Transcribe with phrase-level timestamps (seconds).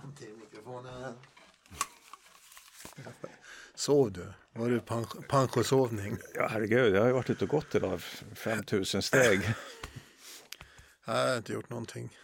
[0.00, 1.14] Fram till mikrofonen.
[3.74, 4.32] Sov du?
[4.52, 4.80] Var du
[5.28, 6.18] pensionsovning?
[6.34, 8.00] Ja, herregud, jag har ju varit ute och gått idag,
[8.34, 9.40] 5000 steg.
[11.04, 12.16] jag har inte gjort någonting.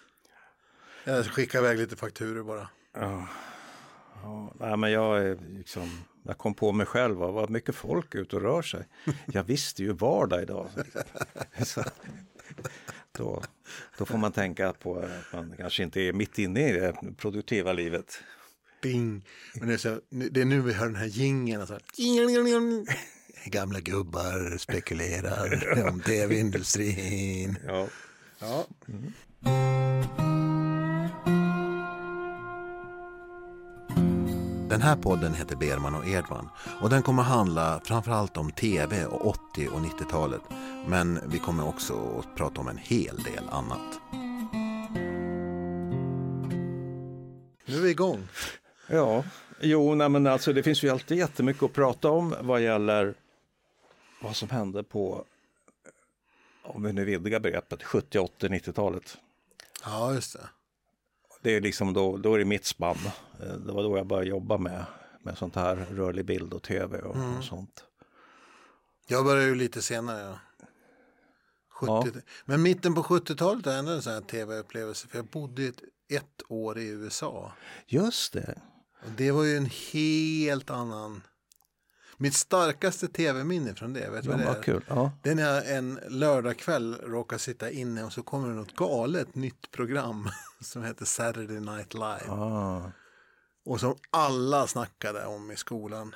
[1.05, 2.69] Jag skickar iväg lite fakturer bara.
[2.93, 3.29] Ja,
[4.23, 8.37] ja nej, men jag, är liksom, jag kom på mig själv, vad mycket folk ute
[8.37, 8.87] och rör sig.
[9.27, 10.69] Jag visste ju vardag idag.
[11.65, 11.85] Så,
[13.13, 13.43] då,
[13.99, 17.73] då får man tänka på att man kanske inte är mitt inne i det produktiva
[17.73, 18.19] livet.
[18.83, 19.25] Bing!
[19.55, 21.61] Men det, är så, det är nu vi hör den här jingeln.
[21.61, 21.79] Alltså.
[23.45, 27.59] Gamla gubbar spekulerar om tv-industrin.
[27.67, 27.89] Ja.
[28.39, 28.67] ja.
[28.89, 29.72] Mm.
[34.73, 36.49] Den här podden heter Berman och Edman
[36.81, 40.41] och den kommer handla framförallt om tv och 80 och 90-talet.
[40.87, 44.01] Men vi kommer också att prata om en hel del annat.
[47.65, 48.29] Nu är vi igång.
[48.87, 49.25] Ja,
[49.61, 53.15] jo, nej, men alltså det finns ju alltid jättemycket att prata om vad gäller
[54.23, 55.25] vad som hände på,
[56.63, 59.19] om vi nu vidgar begreppet, 70, 80, 90-talet.
[59.85, 60.49] Ja, just det.
[61.43, 62.99] Det är liksom då, då är det mitt spann.
[63.41, 64.85] Eh, det var då jag började jobba med,
[65.23, 67.39] med sånt här rörlig bild och tv och, mm.
[67.39, 67.85] och sånt.
[69.07, 70.21] Jag började ju lite senare.
[70.21, 70.39] Ja.
[72.05, 72.21] 70, ja.
[72.45, 75.09] Men mitten på 70-talet är ändå en sån här tv-upplevelse.
[75.09, 77.53] För jag bodde ett, ett år i USA.
[77.87, 78.59] Just det.
[79.05, 81.23] Och det var ju en helt annan
[82.23, 84.63] mitt starkaste tv-minne från det, vet du ja, vad det är?
[84.63, 84.85] Kul.
[84.89, 85.13] Ja.
[85.23, 89.35] Det är när jag en lördagkväll råkar sitta inne och så kommer det något galet
[89.35, 90.29] nytt program
[90.61, 92.31] som heter Saturday Night Live.
[92.31, 92.93] Ah.
[93.65, 96.15] Och som alla snackade om i skolan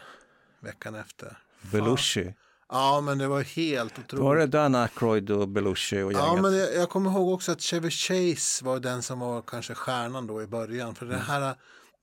[0.61, 1.39] veckan efter.
[1.73, 2.34] Belushi.
[2.69, 4.25] Ja, men det var helt otroligt.
[4.25, 6.27] Var det Dan Aykroyd och Belushi och gänget?
[6.27, 9.75] Ja, men jag, jag kommer ihåg också att Chevy Chase var den som var kanske
[9.75, 10.95] stjärnan då i början.
[10.95, 11.19] För mm.
[11.19, 11.55] det här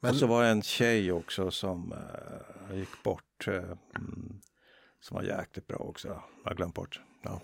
[0.04, 0.12] men...
[0.12, 1.94] Och så var det en tjej också som
[2.72, 3.48] uh, gick bort.
[3.48, 3.73] Uh,
[5.00, 6.08] som var jäkligt bra också.
[6.08, 7.02] Jag har glömt bort.
[7.22, 7.41] Ja.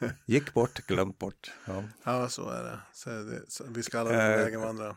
[0.26, 1.52] gick bort, glömt bort.
[1.66, 2.78] Ja, ja så är det.
[2.92, 4.96] Så, det, så vi ska alla uh, vägen vandra.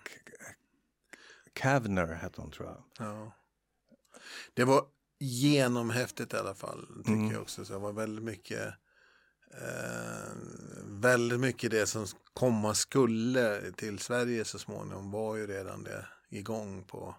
[1.54, 3.08] Kavner hette hon tror jag.
[3.08, 3.32] Ja.
[4.54, 4.86] Det var
[5.20, 6.88] genomhäftigt i alla fall.
[6.98, 7.32] Tycker mm.
[7.32, 7.66] jag också.
[7.66, 8.74] Så det var väldigt mycket
[9.62, 10.32] eh,
[10.86, 16.84] väldigt mycket det som komma skulle till Sverige så småningom var ju redan det igång
[16.84, 17.16] på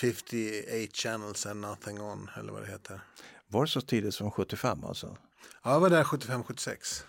[0.00, 3.00] 58 channels and nothing on eller vad det heter.
[3.48, 5.16] Var det så tidigt som 75 alltså?
[5.62, 7.04] Ja, jag var där 75-76.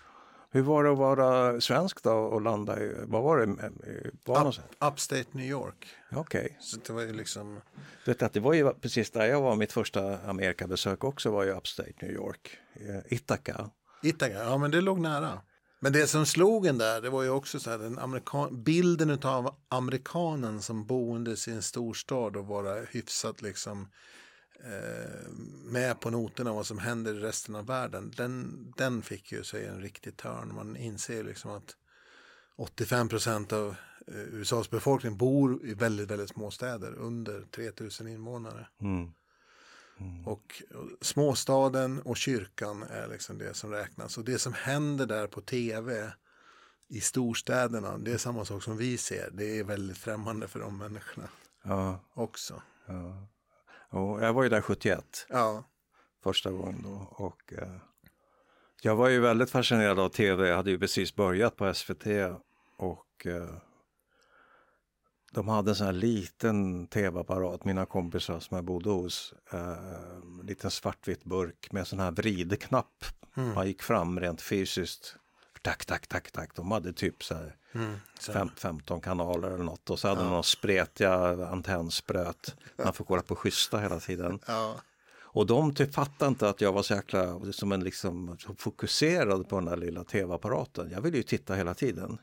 [0.50, 3.70] Hur var det att vara svensk då och landa i, vad var det?
[4.24, 4.54] Var Up,
[4.92, 5.86] upstate New York.
[6.12, 6.40] Okej.
[6.40, 6.56] Okay.
[6.60, 7.60] Så det var ju liksom.
[8.06, 11.50] Vet att det var ju precis där jag var, mitt första Amerikabesök också var ju
[11.50, 12.58] upstate New York.
[13.06, 13.70] Ithaca.
[14.04, 15.40] Ithaca, ja men det låg nära.
[15.80, 19.18] Men det som slog en där, det var ju också så här, den amerikan bilden
[19.22, 23.88] av amerikanen som boendes i en storstad och vara hyfsat liksom
[24.64, 25.30] eh,
[25.64, 28.12] med på noterna vad som händer i resten av världen.
[28.16, 30.54] Den, den fick ju sig en riktig törn.
[30.54, 31.76] Man inser liksom att
[32.56, 33.76] 85 procent av
[34.06, 38.66] eh, USAs befolkning bor i väldigt, väldigt små städer under 3000 invånare.
[38.80, 39.10] Mm.
[40.00, 40.26] Mm.
[40.26, 40.62] Och,
[41.00, 44.18] småstaden och kyrkan är liksom det som räknas.
[44.18, 46.12] Och det som händer där på tv
[46.88, 49.30] i storstäderna, det är samma sak som vi ser.
[49.32, 51.28] Det är väldigt främmande för de människorna
[51.62, 52.00] ja.
[52.14, 52.62] också.
[52.86, 53.28] Ja.
[53.88, 55.26] Och jag var ju där 71.
[55.28, 55.64] Ja.
[56.22, 57.08] Första gången då.
[57.10, 57.76] Och, eh,
[58.82, 60.48] jag var ju väldigt fascinerad av tv.
[60.48, 62.06] Jag hade ju precis börjat på SVT.
[62.76, 63.54] Och eh,
[65.34, 69.34] de hade en sån här liten tv-apparat, mina kompisar som jag bodde hos.
[69.52, 73.04] Eh, liten svartvit burk med sån här vridknapp.
[73.36, 73.54] Mm.
[73.54, 75.16] Man gick fram rent fysiskt.
[75.62, 76.54] Tack, tack, tack, tack.
[76.56, 79.90] De hade typ så här mm, fem, 15 kanaler eller något.
[79.90, 80.30] Och så hade ja.
[80.30, 82.56] de spretiga antennspröt.
[82.76, 84.38] Man får kolla på schyssta hela tiden.
[84.46, 84.74] Ja.
[85.34, 89.56] Och de typ fattade inte att jag var så jäkla som en liksom, fokuserad på
[89.56, 90.90] den där lilla tv-apparaten.
[90.90, 92.18] Jag ville ju titta hela tiden.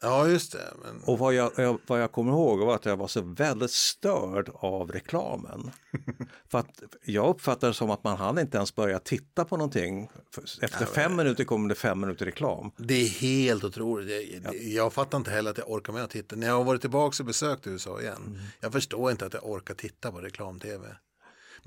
[0.00, 0.72] Ja, just det.
[0.82, 1.02] Men...
[1.04, 4.90] Och vad jag, vad jag kommer ihåg var att jag var så väldigt störd av
[4.90, 5.70] reklamen.
[6.50, 10.10] För att jag uppfattade det som att man hann inte ens börja titta på någonting.
[10.62, 11.16] Efter ja, fem men...
[11.16, 12.70] minuter kommer det fem minuter reklam.
[12.76, 14.10] Det är helt otroligt.
[14.10, 14.52] Jag, ja.
[14.54, 16.36] jag fattar inte heller att jag orkar med att titta.
[16.36, 18.22] När jag har varit tillbaka och besökt USA igen.
[18.26, 18.38] Mm.
[18.60, 20.96] Jag förstår inte att jag orkar titta på reklam-tv.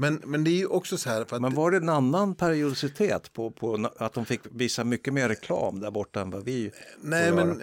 [0.02, 1.40] Men, men det är ju också så här.
[1.40, 5.80] Men var det en annan periodicitet på, på att de fick visa mycket mer reklam
[5.80, 6.72] där borta än vad vi
[7.02, 7.58] nej, men göra?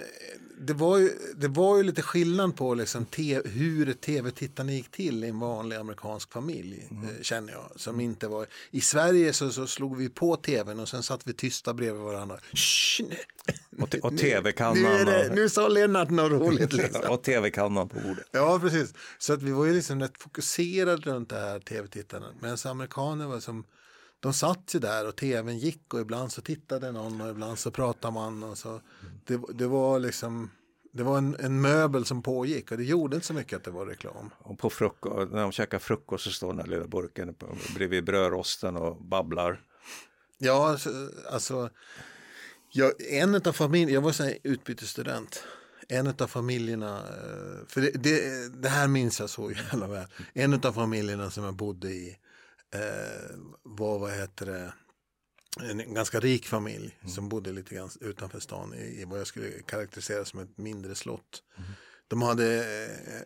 [0.60, 4.90] det var, ju, det var ju lite skillnad på liksom te, hur ett tv-tittande gick
[4.90, 6.88] till i en vanlig amerikansk familj.
[6.90, 7.04] Mm.
[7.04, 7.72] eh, Känner jag.
[7.76, 11.32] Som inte var, I Sverige så, så slog vi på tvn och sen satt vi
[11.32, 12.38] tysta bredvid varandra.
[12.52, 13.16] Shh, nu-
[13.82, 16.72] Och, och nu, tv-kannan det, och- nu sa Lennart något roligt.
[16.72, 17.02] Liksom.
[17.10, 18.26] och tv-kannan på bordet.
[18.30, 18.94] Ja, precis.
[19.18, 21.58] Så att vi var ju liksom rätt fokuserade runt det här
[22.28, 22.42] tv-tittandet.
[22.64, 23.64] Medan amerikaner var som,
[24.20, 27.70] de satt ju där och tvn gick och ibland så tittade någon och ibland så
[27.70, 28.42] pratade man.
[28.42, 28.80] Och så.
[29.26, 30.50] Det, det var liksom,
[30.92, 33.70] det var en, en möbel som pågick och det gjorde inte så mycket att det
[33.70, 34.30] var reklam.
[34.38, 37.34] Och på frukost, när de käkar frukost så står den här lilla burken
[37.74, 39.64] bredvid brödrosten och babblar.
[40.38, 40.90] Ja, alltså,
[41.30, 41.70] alltså
[42.70, 45.44] jag, en av familjerna, jag var så här utbytesstudent.
[45.88, 50.06] En av familjerna, eh, för det, det, det här minns jag så jävla väl.
[50.32, 52.16] En av familjerna som jag bodde i
[52.74, 54.72] eh, var, vad heter det,
[55.70, 59.50] en ganska rik familj som bodde lite grann utanför stan i, i vad jag skulle
[59.66, 61.42] karaktärisera som ett mindre slott.
[62.08, 62.56] De hade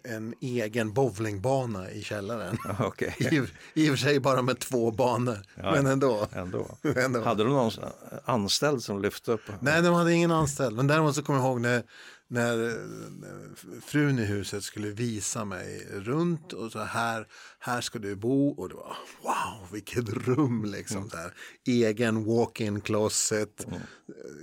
[0.05, 2.59] eh, en egen bowlingbana i källaren.
[2.81, 3.37] Okej, I,
[3.83, 6.27] I och för sig bara med två banor, men ändå.
[6.33, 6.79] ändå.
[6.97, 7.21] ändå.
[7.21, 7.73] Hade de någon
[8.25, 9.41] anställd som lyfte upp?
[9.61, 10.77] Nej, de hade ingen anställd.
[10.77, 11.83] Men däremot så kommer jag ihåg när,
[12.33, 12.57] när
[13.21, 17.27] när frun i huset skulle visa mig runt och så här,
[17.59, 18.49] här ska du bo.
[18.49, 21.11] Och det var wow, vilket rum liksom.
[21.11, 21.35] Så här.
[21.67, 23.67] Egen walk-in closet,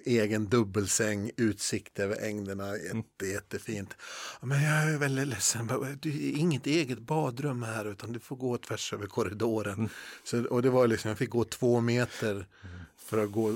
[0.06, 3.96] egen dubbelsäng, utsikt över ängderna, jätte, jättefint.
[4.42, 5.68] Men jag är väldigt ledsen,
[6.02, 9.90] det är inget eget badrum här utan du får gå tvärs över korridoren.
[10.24, 12.48] Så, och det var liksom, jag fick gå två meter
[13.10, 13.56] för att gå eh,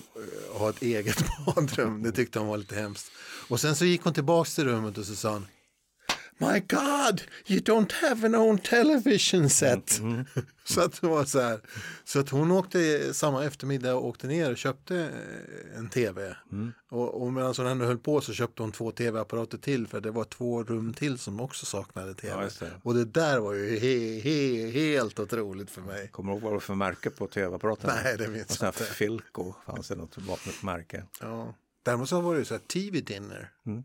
[0.60, 2.04] ha ett eget badrum.
[2.04, 3.12] Det tyckte hon var lite hemskt.
[3.48, 5.48] Och sen så gick hon tillbaka till rummet och så sa hon
[6.38, 10.02] My God, you don't have an own television set.
[10.64, 11.60] så att det var så här.
[12.04, 16.36] Så att hon åkte samma eftermiddag och åkte ner och köpte eh, en tv.
[16.90, 20.12] Och, och medan hon ändå höll på så köpte hon två tv-apparater till för det
[20.12, 22.44] var två rum till som också saknade tv.
[22.44, 22.72] Ja, det.
[22.84, 26.08] och det där var ju he, he, helt otroligt för mig.
[26.08, 27.92] Kommer du ihåg vad det var för märke på tv-apparaten?
[28.04, 28.84] Nej, det sån jag inte.
[28.84, 31.04] Filco, fanns det något märke?
[31.22, 31.56] Ja.
[31.84, 33.52] Däremot så var det ju så här TV dinner.
[33.66, 33.84] Mm.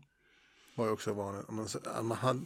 [0.79, 1.49] Var ju också vanligt.
[1.49, 1.67] Man,
[2.07, 2.39] man hade,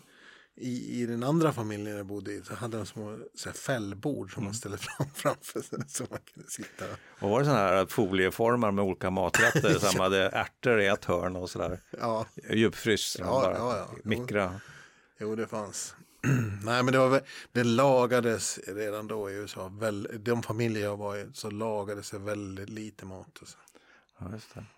[0.55, 4.33] i, I den andra familjen jag bodde i så hade de små så här, fällbord
[4.33, 4.45] som Mm.
[4.47, 6.85] man ställde fram, framför sig så man kunde sitta.
[7.19, 11.35] Och var det sådana här folieformar med olika maträtter som hade ärtor i ett hörn
[11.35, 11.79] och sådär?
[11.99, 13.97] Ja, Djupfryst, Ja, bara ja, ja.
[14.03, 14.59] mikra.
[15.19, 15.95] jo det fanns.
[16.63, 17.21] Nej men det, var,
[17.51, 19.67] det lagades redan då i USA.
[19.79, 23.37] Väl, de familjer jag var i så lagades det väldigt lite mat.
[23.39, 23.57] Alltså.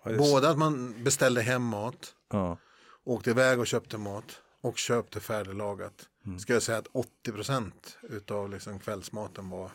[0.02, 2.58] Ja, Både att man beställde hem mat, Ja.
[3.06, 6.08] Åkte iväg och köpte mat och köpte färdiglagat.
[6.38, 9.70] Ska jag säga att 80 procent utav liksom kvällsmaten var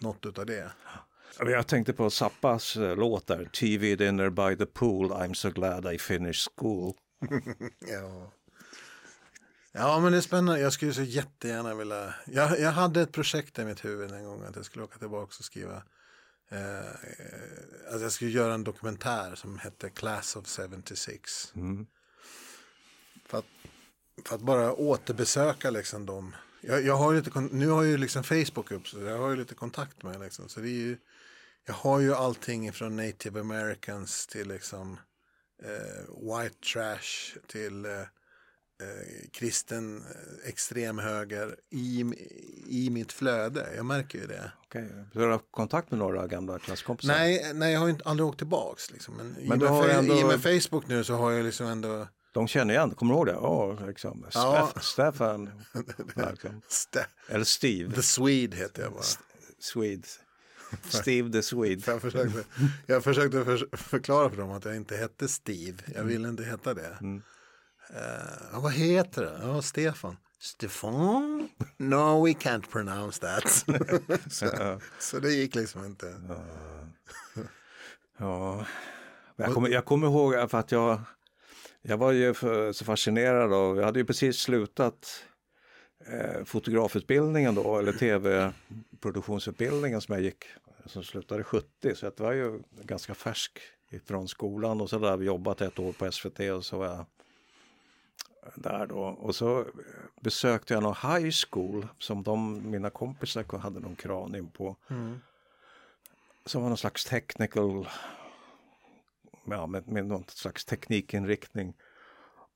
[0.00, 0.72] något utav det.
[1.38, 5.94] Jag tänkte på Zappas eh, låt där, TV dinner by the pool, I'm so glad
[5.94, 6.94] I finished school.
[7.78, 8.32] Ja.
[9.72, 10.60] Ja men det är spännande.
[10.60, 12.14] Jag skulle så jättegärna vilja.
[12.26, 15.34] Jag, jag hade ett projekt i mitt huvud en gång att jag skulle åka tillbaka
[15.38, 15.82] och skriva.
[16.50, 21.52] Eh, att jag skulle göra en dokumentär som hette Class of 76.
[21.54, 21.86] Mm.
[24.26, 26.34] För, att, bara återbesöka liksom dem.
[26.60, 29.54] Jag, jag har lite, nu har ju liksom Facebook upp så jag har ju lite
[29.54, 30.48] kontakt med liksom.
[30.48, 30.96] Så det är ju,
[31.66, 34.98] jag har ju allting från native americans till liksom
[35.62, 42.04] eh, white trash till eh, eh, kristen eh, extremhöger i,
[42.66, 43.72] i mitt flöde.
[43.76, 44.52] Jag märker ju det.
[44.64, 47.14] Okej, du har kontakt med några gamla klasskompisar?
[47.14, 48.90] Nej, nej, jag har ju inte, aldrig åkt tillbaks.
[48.90, 49.14] Liksom.
[49.14, 52.48] Men, Men i, med, ändå- i med Facebook nu så har jag liksom ändå De
[52.48, 53.32] känner igen, kommer du ihåg det?
[53.32, 54.26] Ja, liksom.
[54.34, 54.70] Ja.
[54.74, 55.50] Steff- Stefan,
[56.30, 56.60] liksom.
[56.68, 59.02] sta- eller Steve, The Swede heter jag bara.
[59.58, 60.08] Swede.
[60.88, 61.82] Steve the Swede.
[61.86, 62.44] Jag försökte,
[62.86, 65.78] jag försökte för, förklara för dem att jag inte hette Steve.
[65.94, 66.96] Jag ville inte heta det.
[67.00, 67.22] Mm.
[68.52, 69.38] Ja, vad heter det?
[69.42, 70.16] Ja, Stefan.
[70.40, 71.48] Stefan?
[71.76, 73.64] No, we can't pronounce that.
[74.32, 76.14] så, så det gick liksom inte.
[78.18, 78.66] Ja,
[79.36, 81.00] jag kommer, jag kommer ihåg att jag,
[81.88, 82.34] jag var ju
[82.72, 85.24] så fascinerad av, jag hade ju precis slutat
[86.06, 90.44] eh, fotografutbildningen då, eller tv-produktionsutbildningen som jag gick,
[90.86, 93.58] som slutade 70, så jag var ju ganska färsk
[93.90, 97.06] ifrån skolan och så där, jobbat ett år på SVT och så var jag
[98.54, 99.00] där då.
[99.00, 99.64] Och så
[100.20, 104.76] besökte jag någon high school som de, mina kompisar hade någon kran in på.
[106.44, 107.88] Som var någon slags technical,
[109.50, 111.74] ja, med, med någon slags teknikinriktning.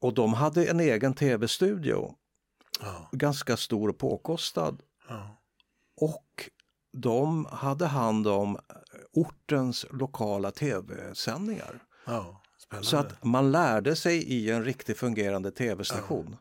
[0.00, 2.14] Och de hade en egen tv-studio,
[2.80, 4.82] Ja, ganska stor och påkostad.
[5.08, 5.36] ja.
[5.96, 6.50] Och
[6.92, 8.58] de hade hand om
[9.12, 11.82] ortens lokala tv-sändningar.
[12.06, 12.42] Ja.
[12.82, 16.36] Så att man lärde sig i en riktigt fungerande tv-station.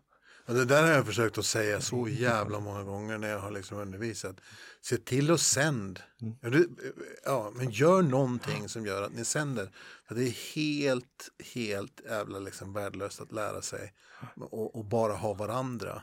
[0.50, 3.52] Och det där har jag försökt att säga så jävla många gånger när jag har
[3.52, 4.36] liksom undervisat.
[4.82, 6.00] Se till att sänd.
[7.26, 9.72] Ja, men gör någonting som gör att ni sänder.
[10.08, 13.94] För det är helt, helt jävla liksom värdelöst att lära sig
[14.40, 16.02] och, och bara ha varandra.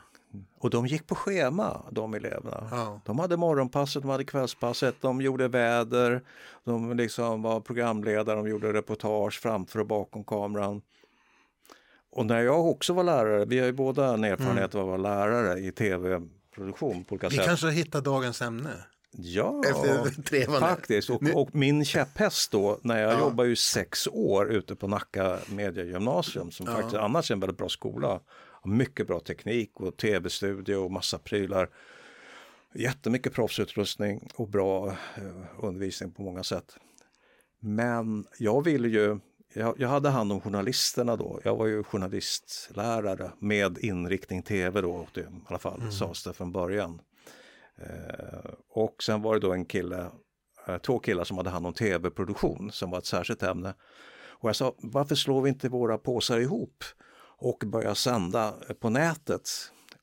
[0.59, 2.67] Och de gick på schema, de eleverna.
[2.71, 3.01] Ja.
[3.05, 6.23] De hade morgonpasset, de hade kvällspasset, de gjorde väder,
[6.63, 10.81] de liksom var programledare, de gjorde reportage framför och bakom kameran.
[12.17, 14.97] Och när jag också var lärare, vi har ju båda en erfarenhet av att vara
[14.97, 17.45] lärare i tv-produktion på olika Vi sätt.
[17.45, 18.69] kanske har hittat dagens ämne.
[19.11, 19.61] Ja,
[20.59, 21.09] faktiskt.
[21.09, 23.19] Och, och min käpphäst då, när jag Ja.
[23.19, 26.73] jobbade ju sex år ute på Nacka Mediegymnasium som Ja.
[26.73, 28.19] faktiskt annars är en väldigt bra skola.
[28.65, 31.69] Mycket bra teknik och tv-studio och massa prylar.
[32.73, 36.77] Jättemycket proffsutrustning och bra eh, undervisning på många sätt.
[37.59, 39.19] Men jag ville ju,
[39.53, 41.39] jag, jag hade hand om journalisterna då.
[41.43, 47.01] Jag var ju journalistlärare med inriktning tv då, i alla fall sades det från början.
[47.77, 50.11] Eh, och sen var det då en kille,
[50.67, 53.73] eh, två killar som hade hand om tv-produktion som var ett särskilt ämne.
[54.39, 56.83] Och jag sa, varför slår vi inte våra påsar ihop
[57.39, 59.49] och börjar sända på nätet?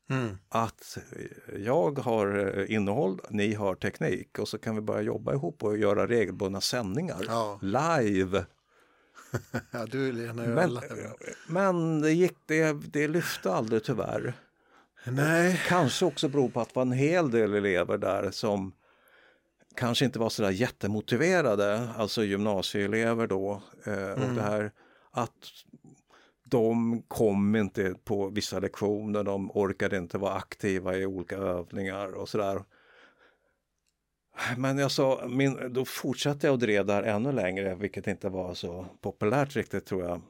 [0.09, 0.37] Mm.
[0.49, 5.33] Att eh, jag har eh, innehåll, ni har teknik och så kan vi börja jobba
[5.33, 7.59] ihop och göra regelbundna sändningar Ja.
[7.61, 8.45] live.
[9.91, 10.79] Du Lena gör Men,
[11.47, 14.33] men det, gick, det, det lyfte aldrig tyvärr.
[15.05, 15.61] Nej.
[15.67, 18.73] Kanske också beror på att det var en hel del elever där som
[19.75, 23.61] kanske inte var sådär jättemotiverade, alltså gymnasieelever då.
[23.83, 24.71] Eh, Och det här
[25.11, 25.31] att
[26.45, 32.29] de kom inte på vissa lektioner, de orkade inte vara aktiva i olika övningar och
[32.29, 32.63] sådär.
[34.57, 38.53] Men jag sa, min, då fortsatte jag och drev där ännu längre, vilket inte var
[38.53, 40.21] så populärt riktigt tror jag.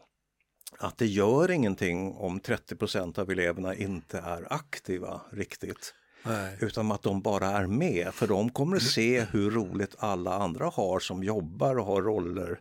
[0.80, 5.94] Att det gör ingenting om 30% av eleverna inte är aktiva riktigt.
[6.26, 6.58] Nej.
[6.60, 10.66] Utan att de bara är med, för de kommer att se hur roligt alla andra
[10.66, 12.60] har som jobbar och har roller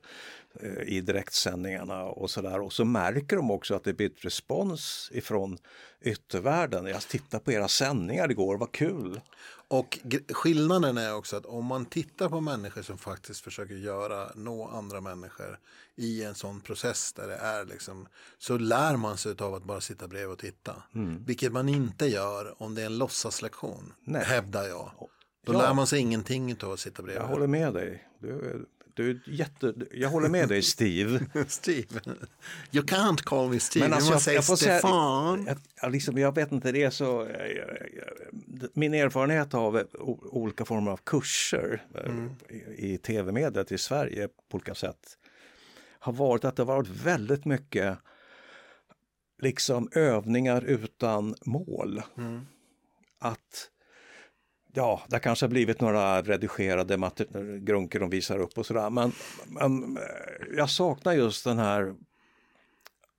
[0.61, 2.61] eh, i direktsändningarna och sådär.
[2.61, 5.59] Och så märker de också att det blir ett respons ifrån
[6.01, 6.87] yttervärlden.
[6.87, 9.21] Jag tittade på era sändningar igår, vad kul!
[9.79, 9.99] Och
[10.33, 15.01] skillnaden är också att om man tittar på människor som faktiskt försöker göra, nå andra
[15.01, 15.59] människor
[15.97, 19.81] i en sån process där det är liksom, så lär man sig av att bara
[19.81, 20.83] sitta bredvid och titta.
[21.27, 24.91] Vilket man inte gör om det är en låtsaslektion, hävdar jag.
[25.47, 25.59] Då Ja.
[25.59, 27.23] lär man sig ingenting av att sitta bredvid.
[27.23, 28.09] Jag håller med dig.
[28.19, 31.21] Du, du är jätte, jag håller med dig Steve.
[31.49, 32.01] Steve.
[32.73, 35.45] You can't call me Steve, Men alltså, jag, say jag får säga, Stefan.
[35.47, 37.23] jag, jag, liksom, jag vet inte, det är så...
[37.27, 37.65] eh,
[38.75, 39.85] Min erfarenhet av eh,
[40.31, 45.19] olika former av kurser eh, i, i tv-mediet i Sverige på olika sätt
[45.99, 47.99] har varit att det har varit väldigt mycket
[49.43, 52.03] liksom övningar utan mål.
[53.19, 53.71] Att
[54.77, 57.11] Ja, det kanske har blivit några redigerade
[57.59, 58.91] grunker de visar upp och sådär.
[58.91, 59.13] Men,
[59.47, 61.95] men eh, jag saknar just den här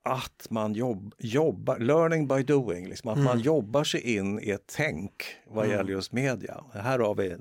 [0.03, 4.74] att man jobb, jobbar, learning by doing, liksom, att man jobbar sig in i ett
[4.75, 5.12] tänk
[5.47, 6.63] vad gäller just media.
[6.74, 7.35] Här har vi,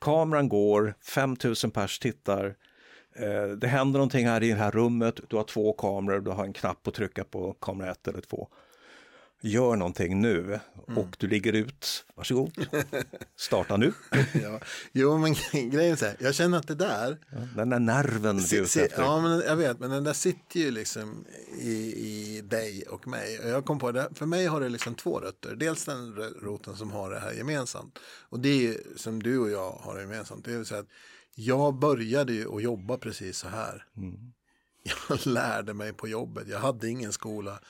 [0.00, 2.56] kameran går, 5000 pers tittar,
[3.16, 6.44] eh, det händer någonting här i det här rummet, du har två kameror, du har
[6.44, 8.48] en knapp att trycka på, kamera ett eller två.
[9.40, 10.60] Gör någonting nu
[10.96, 12.66] och du ligger ut, varsågod,
[13.36, 13.92] starta nu.
[14.42, 14.60] Ja.
[14.92, 17.18] Jo, men grejen är så här, jag känner att det där,
[17.56, 18.90] Den där nerven se, efter.
[18.96, 21.24] ja, men jag vet, men den där sitter ju liksom
[21.60, 23.38] i, i dig och mig.
[23.38, 25.54] Och jag kom på det, för mig har det liksom två rötter.
[25.56, 27.98] Dels den roten som har det här gemensamt.
[28.28, 30.44] Och det är ju, som du och jag har gemensamt.
[30.44, 30.86] Det är ju så att
[31.34, 33.84] jag började ju att jobba precis så här.
[35.08, 36.48] Jag lärde mig på jobbet.
[36.48, 37.60] Jag hade ingen skola.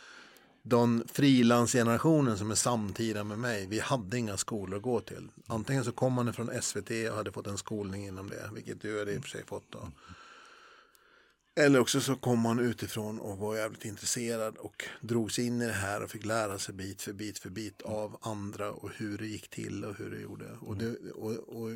[0.68, 5.28] Den frilansgenerationen som är samtida med mig, vi hade inga skolor att gå till.
[5.46, 8.98] Antingen så kom man från SVT och hade fått en skolning inom det, vilket du
[8.98, 9.88] hade i och för sig fått då.
[11.56, 15.66] Eller också så kom man utifrån och var jävligt intresserad och drog sig in i
[15.66, 19.18] det här och fick lära sig bit för bit för bit av andra och hur
[19.18, 20.58] det gick till och hur det gjorde.
[20.60, 21.70] Och, det, och, och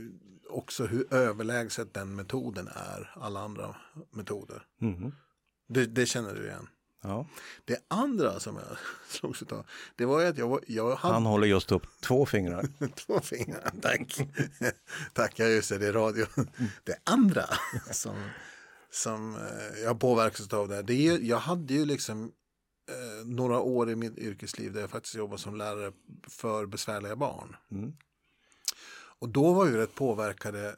[0.50, 3.76] också hur överlägset den metoden är alla andra
[4.10, 4.66] metoder.
[4.78, 5.12] Mhm.
[5.68, 6.68] Det, det känner du igen.
[7.04, 7.26] Ja.
[7.64, 8.76] Det andra som jag
[9.08, 9.66] slogs av,
[9.96, 12.66] det var ju att jag, var, jag hade Han håller just upp två fingrar.
[12.94, 13.72] två fingrar.
[13.82, 14.20] Tack.
[15.12, 16.26] Tack, ja just det, det är radio.
[16.84, 17.44] Det andra
[17.90, 18.16] som,
[18.90, 22.32] som eh, jag påverkas av det här, det är, ju- jag hade ju liksom
[22.90, 25.92] eh, några år i mitt yrkesliv där jag faktiskt jobbade som lärare
[26.28, 27.56] för besvärliga barn.
[27.70, 27.92] Mm.
[29.18, 30.68] och då var ju rätt påverkade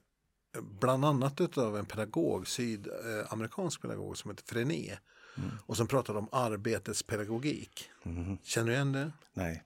[0.57, 4.99] eh, bland annat av en pedagog, sydamerikansk pedagog som heter Frené.
[5.37, 5.51] Mm.
[5.67, 7.91] Och som pratade om arbetets pedagogik.
[8.03, 8.39] Mm.
[8.43, 9.13] Känner du igen det?
[9.35, 9.65] Nej.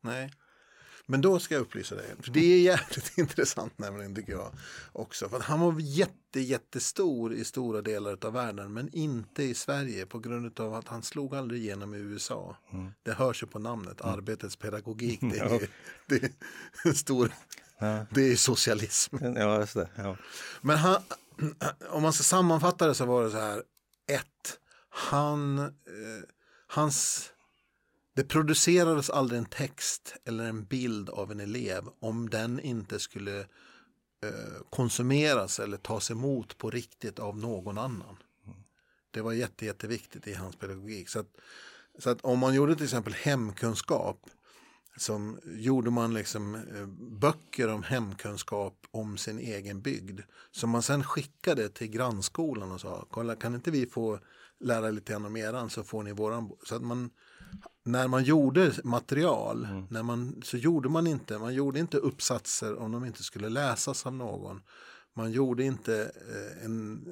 [0.00, 0.30] Nej.
[1.08, 2.14] Men då ska jag upplysa dig.
[2.20, 4.52] För det är jävligt intressant nämligen tycker jag
[4.92, 5.28] också.
[5.28, 10.18] För han var jätte, jättestor i stora delar av världen men inte i Sverige på
[10.18, 12.56] grund av att han slog aldrig igenom i USA.
[12.72, 12.90] Mm.
[13.02, 14.14] Det hörs ju på namnet, mm.
[14.14, 15.20] arbetets pedagogik.
[15.30, 15.60] Det är, ja.
[16.06, 16.24] det
[16.84, 17.32] är stor,
[17.78, 18.06] ja.
[18.10, 19.16] det är socialism.
[19.20, 19.88] Ja, just det.
[19.96, 20.16] Ja.
[20.60, 21.02] Men han,
[21.90, 23.62] om man ska sammanfatta det så var det så här.
[24.08, 24.58] Ett,
[24.96, 26.24] han, eh,
[26.66, 27.30] hans
[28.14, 33.40] det producerades aldrig en text eller en bild av en elev om den inte skulle
[33.40, 38.16] eh, konsumeras eller tas emot på riktigt av någon annan.
[39.10, 41.08] Det var jätte, jätteviktigt i hans pedagogik.
[41.08, 41.36] Så att,
[41.98, 44.30] så att om man gjorde till exempel hemkunskap
[44.96, 46.86] som gjorde man liksom eh,
[47.20, 53.06] böcker om hemkunskap om sin egen bygd som man sen skickade till grannskolan och sa
[53.10, 54.18] kolla kan inte vi få
[54.60, 57.10] lära lite grann om eran så får ni våran så att man
[57.84, 59.86] när man gjorde material, mm.
[59.90, 64.06] när man, så gjorde man inte, man gjorde inte uppsatser om de inte skulle läsas
[64.06, 64.62] av någon.
[65.14, 67.06] Man gjorde inte eh, en,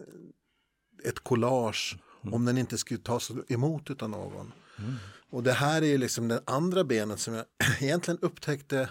[1.04, 2.34] ett collage mm.
[2.34, 4.52] om den inte skulle tas emot av någon.
[4.78, 4.94] Mm.
[5.30, 7.44] Och det här är ju liksom det andra benet som jag
[7.80, 8.90] egentligen upptäckte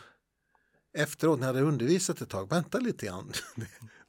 [0.93, 2.49] efteråt när jag hade undervisat ett tag.
[2.49, 3.31] Vänta lite grann.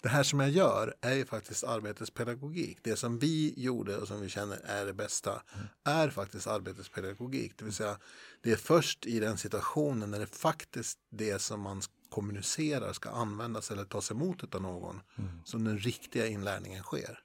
[0.04, 2.78] det här som jag gör är ju faktiskt arbetets pedagogik.
[2.82, 5.42] Det som vi gjorde och som vi känner är det bästa
[5.84, 7.52] är faktiskt arbetets pedagogik.
[7.56, 7.98] Det vill säga
[8.42, 13.70] det är först i den situationen när det faktiskt det som man kommunicerar ska användas
[13.70, 15.30] eller tas emot av någon mm.
[15.44, 17.18] som den riktiga inlärningen sker.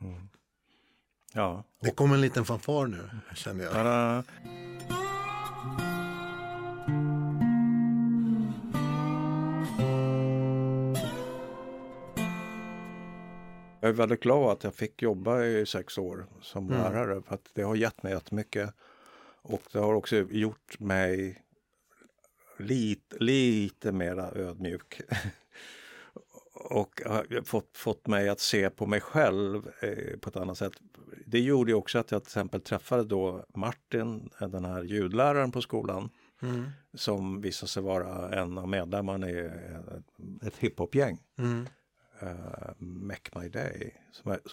[0.00, 0.28] Mm.
[1.32, 1.64] Ja.
[1.80, 3.72] Det kommer en liten fanfar nu känner jag.
[3.72, 4.24] Tada.
[13.86, 16.78] Jag är väldigt glad att jag fick jobba i sex år som mm.
[16.78, 18.74] lärare för att det har gett mig jättemycket.
[19.42, 21.42] Och det har också gjort mig
[22.58, 25.00] lite, lite mera ödmjuk.
[26.54, 27.02] och
[27.44, 30.72] fått, fått mig att se på mig själv eh, på ett annat sätt.
[31.26, 36.10] Det gjorde också att jag till exempel träffade då Martin, den här ljudläraren på skolan.
[36.42, 36.64] Mm.
[36.94, 39.50] Som visade sig vara en av medlemmarna i
[40.42, 41.18] ett hiphopgäng.
[41.38, 41.66] Mm
[42.22, 42.28] uh,
[42.78, 43.94] Make My Day.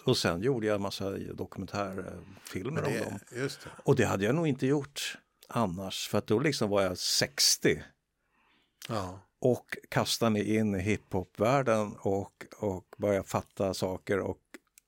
[0.04, 3.18] och sen gjorde jag en massa dokumentärfilmer det, om dem.
[3.30, 3.58] Det.
[3.84, 7.82] Och det hade jag nog inte gjort annars för att då liksom var jag 60.
[8.88, 9.20] Ja.
[9.38, 14.40] Och kastade mig in i hiphopvärlden och, och började fatta saker och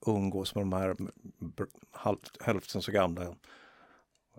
[0.06, 0.96] umgås med de här
[2.40, 3.36] hälften så gamla,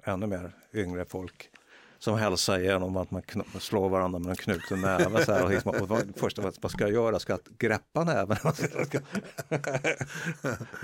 [0.03, 1.49] ännu mer yngre folk
[1.99, 3.23] som hälsar genom att man
[3.59, 5.25] slår varandra med en knuten näve.
[5.25, 7.19] Så här, och liksom, och vad, först, vad ska jag göra?
[7.19, 8.37] Ska jag greppa näven?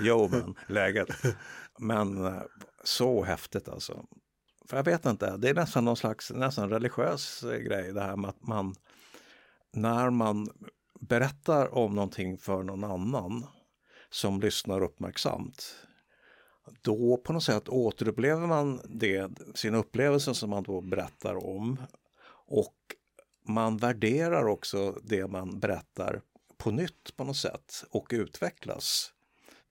[0.00, 1.08] jo, men läget.
[1.78, 2.42] Men eh,
[2.84, 4.04] så häftigt alltså.
[4.68, 8.16] För jag vet inte, det är nästan någon slags nästan religiös eh, grej det här
[8.16, 8.74] med att man
[9.72, 10.48] när man
[11.00, 13.46] berättar om någonting för någon annan
[14.10, 15.86] som lyssnar uppmärksamt
[16.82, 21.76] då på något sätt återupplever man det, sin upplevelse som man då berättar om.
[22.46, 22.74] Och
[23.48, 26.20] man värderar också det man berättar
[26.56, 29.10] på nytt på något sätt och utvecklas.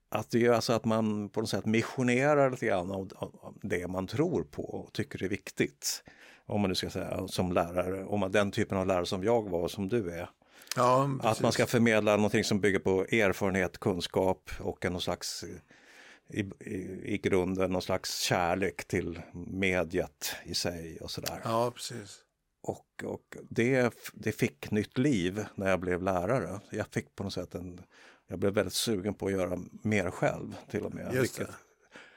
[0.10, 4.08] Att det är alltså att man på något sätt missionerar lite grann av det man
[4.08, 6.04] tror på och tycker är viktigt.
[6.46, 9.50] Om man nu ska säga som lärare, om man, den typen av lärare som jag
[9.50, 10.30] var och som du är.
[10.76, 15.46] Ja, att man ska förmedla någonting som bygger på erfarenhet, kunskap och en slags
[16.30, 21.42] i, i, i grunden någon slags kärlek till mediet i sig och sådär.
[21.44, 22.20] Ja, precis.
[22.62, 26.60] Och, och det, det fick nytt liv när jag blev lärare.
[26.70, 27.82] Jag fick på något sätt en,
[28.28, 31.14] jag blev väldigt sugen på att göra mer själv till och med.
[31.14, 31.56] Just det.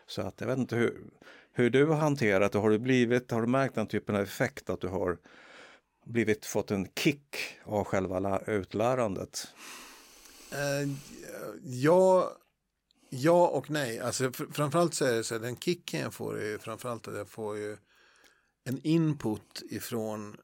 [0.07, 1.01] Så att jag vet inte hur,
[1.53, 2.59] hur du har hanterat det.
[2.59, 5.19] Har du, blivit, har du märkt den typen av effekt att du har
[6.05, 9.49] blivit, fått en kick av själva utlärandet?
[10.53, 10.93] Uh,
[11.63, 12.33] ja,
[13.09, 13.99] Ja och nej.
[13.99, 17.29] Alltså, framförallt så är det så att den kicken jag får är framförallt att jag
[17.29, 17.77] får ju
[18.65, 20.37] en input ifrån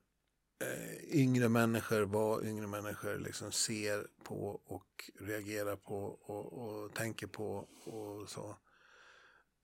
[0.63, 7.27] eh, yngre människor, vad yngre människor liksom ser på och reagerar på och, och tänker
[7.27, 8.57] på och så.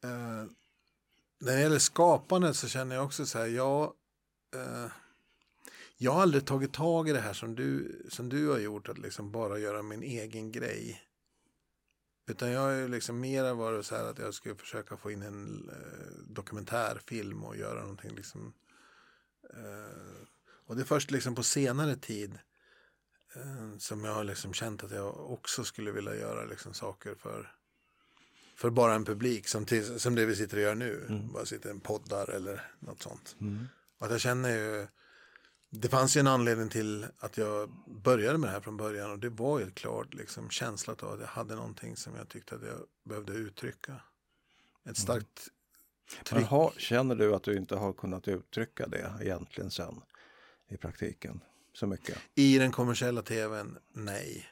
[0.04, 0.44] Eh,
[1.40, 3.92] när det gäller skapandet så känner jag också så här, jag,
[4.54, 4.87] eh,
[5.96, 8.98] jag har aldrig tagit tag i det här som du, som du har gjort, att
[8.98, 11.08] liksom bara göra min egen grej.
[12.29, 15.23] Utan jag har ju liksom mera varit så här att jag skulle försöka få in
[15.23, 18.53] en eh, dokumentärfilm och göra någonting liksom.
[19.55, 20.27] Eh,
[20.67, 22.38] och det är först liksom på senare tid
[23.35, 27.53] eh, som jag har liksom känt att jag också skulle vilja göra liksom saker för.
[28.57, 31.07] För bara en publik som, till, som det vi sitter och gör nu.
[31.09, 31.33] Mm.
[31.33, 33.37] Bara sitter en poddar eller något sånt.
[33.41, 33.67] Mm.
[33.99, 34.87] Och att jag känner ju.
[35.70, 39.11] Det fanns ju en anledning till att jag började med det här från början.
[39.11, 42.54] Och det var ju klart liksom känslan av att jag hade någonting som jag tyckte
[42.54, 44.00] att jag behövde uttrycka.
[44.90, 45.48] Ett starkt
[46.16, 46.46] Men tryck.
[46.46, 50.02] har, känner du att du inte har kunnat uttrycka det egentligen sen
[50.68, 51.40] i praktiken
[51.72, 52.18] så mycket?
[52.35, 54.46] I den kommersiella tvn, nej.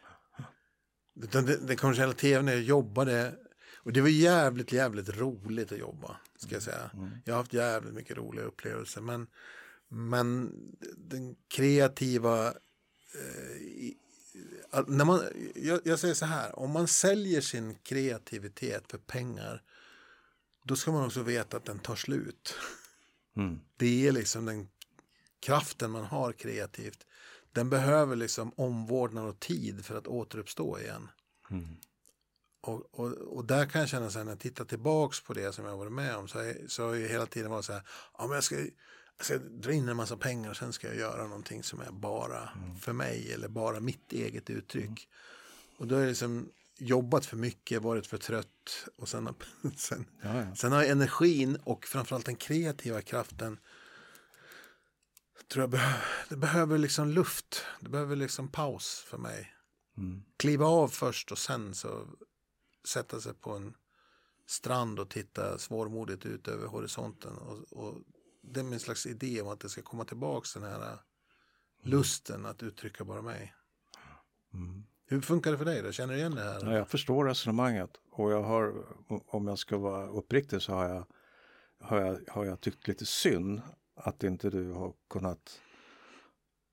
[1.14, 3.34] Den, den kommersiella tvn när jag jobbade,
[3.76, 6.90] och det var jävligt, jävligt roligt att jobba, ska jag säga.
[7.24, 9.26] Jag har haft jävligt mycket roliga upplevelser, men,
[9.88, 10.52] men
[10.96, 13.94] den kreativa, eh,
[14.86, 15.20] när man,
[15.54, 19.62] jag, jag säger så här, om man säljer sin kreativitet för pengar,
[20.64, 22.54] då ska man också veta att den tar slut.
[23.36, 23.60] Mm.
[23.76, 24.68] Det är liksom den
[25.40, 27.06] kraften man har kreativt.
[27.52, 31.08] Den behöver liksom omvårdnad och tid för att återuppstå igen.
[31.50, 31.76] Mm.
[32.60, 35.52] Och, och, och där kan jag känna så här när jag tittar tillbaks på det
[35.52, 37.72] som jag har varit med om så, är, så har jag hela tiden varit så
[37.72, 37.82] här,
[38.18, 38.56] ja men jag ska,
[39.16, 41.90] jag ska dra in en massa pengar och sen ska jag göra någonting som är
[41.90, 42.50] bara
[42.80, 45.08] för mig eller bara mitt eget uttryck.
[45.78, 46.48] Och då har jag liksom
[46.78, 50.54] jobbat för mycket, varit för trött och sen, har- sen, Ja, ja.
[50.54, 53.58] Sen har jag energin och framförallt den kreativa kraften.
[55.48, 57.64] Tror jag behöver, det behöver liksom luft.
[57.80, 59.52] Det behöver liksom paus för mig.
[59.98, 60.22] Mm.
[60.36, 62.06] Kliva av först och sen så
[62.88, 63.74] sätta sig på en
[64.46, 67.32] strand och titta svårmodigt ut över horisonten.
[67.38, 67.98] Och, och
[68.52, 70.98] det är min slags idé om att det ska komma tillbaka den här
[71.82, 73.54] lusten att uttrycka bara mig.
[74.54, 74.84] Mm.
[75.06, 75.92] Hur funkar det för dig då?
[75.92, 76.60] Känner du igen det här?
[76.64, 78.84] Ja, jag förstår resonemanget och jag har,
[79.26, 81.06] om jag ska vara uppriktig så har jag,
[81.80, 83.62] har jag, har jag tyckt lite synd
[83.94, 85.60] att inte du har kunnat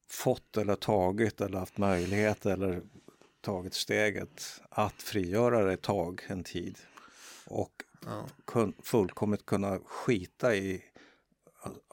[0.09, 2.81] fått eller tagit eller haft möjlighet eller
[3.41, 6.77] tagit steget att frigöra dig ett tag, en tid
[7.45, 8.27] och Ja.
[8.45, 10.83] kun, fullkomligt kunna skita i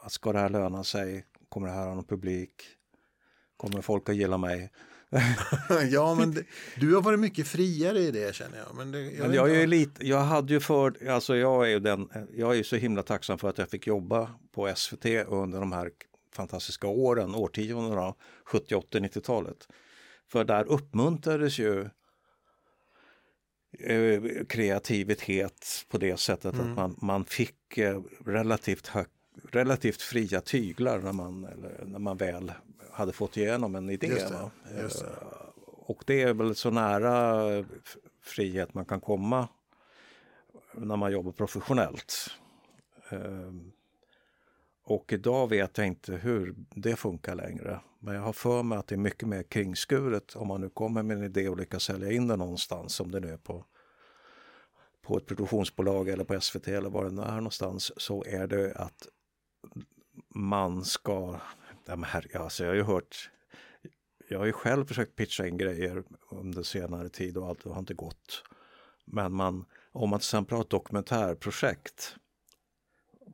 [0.08, 1.26] ska det här löna sig?
[1.48, 2.62] Kommer det här ha någon publik?
[3.56, 4.72] Kommer folk att gilla mig?
[5.90, 6.44] ja, men det,
[6.76, 8.74] du har varit mycket friare i det känner jag.
[8.76, 11.80] Men, det, jag Men jag är lite, jag hade ju för, alltså jag är ju
[11.80, 15.60] den, jag är ju så himla tacksam för att jag fick jobba på SVT under
[15.60, 15.90] de här
[16.32, 19.68] fantastiska åren, årtiondena, 70, 80, 90-talet.
[20.28, 21.88] För där uppmuntrades ju
[23.78, 26.70] eh, kreativitet på det sättet Mm.
[26.70, 29.06] att man, man fick eh, relativt, hög,
[29.44, 31.40] relativt fria tyglar när man,
[31.84, 32.52] när man väl
[32.90, 34.06] hade fått igenom en idé.
[34.06, 34.50] Just det,
[34.82, 35.06] just det.
[35.06, 35.12] Eh,
[35.66, 37.64] Och det är väl så nära eh,
[38.22, 39.48] frihet man kan komma
[40.74, 42.30] när man jobbar professionellt.
[43.10, 43.72] Ehm,
[44.84, 47.80] Och idag vet jag inte hur det funkar längre.
[47.98, 51.02] Men jag har för mig att det är mycket mer kringskuret om man nu kommer
[51.02, 53.64] med en idé och lyckas sälja in den någonstans, som det nu är på,
[55.02, 58.74] på ett produktionsbolag eller på SVT eller var det nu är någonstans, så är det
[58.74, 59.08] att
[60.34, 61.40] man ska...
[61.86, 63.30] Ja, men herre, alltså jag har ju hört...
[64.28, 67.78] Jag har ju själv försökt pitcha in grejer under senare tid och allt det har
[67.78, 68.44] inte gått.
[69.04, 72.16] Men man, om man till exempel har ett dokumentärprojekt,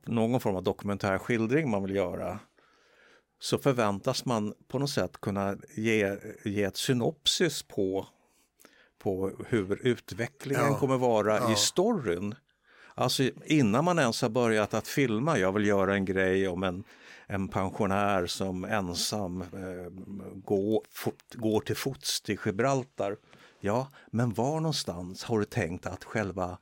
[0.06, 2.38] någon form av dokumentärskildring man vill göra,
[3.38, 8.06] så förväntas man på något sätt kunna ge, ge ett synopsis på,
[8.98, 11.52] på hur utvecklingen Ja, kommer vara ja.
[11.52, 12.34] i storyn.
[12.98, 16.84] Alltså innan man ens har börjat att filma, jag vill göra en grej om en,
[17.26, 19.90] en pensionär som ensam eh,
[20.34, 23.16] går, fot, går till fots till Gibraltar.
[23.60, 26.58] Ja, men var någonstans har du tänkt att själva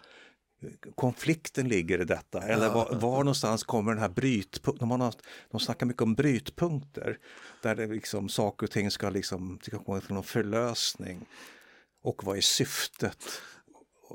[0.94, 2.42] konflikten ligger i detta?
[2.42, 4.88] Eller var, var någonstans kommer den här brytpunkten?
[4.88, 7.18] De, har något- de snackar mycket om brytpunkter
[7.62, 11.26] där det liksom, saker och ting ska liksom ska komma till någon förlösning.
[12.02, 13.24] Och vad är syftet?